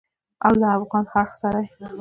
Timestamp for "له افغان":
0.61-1.05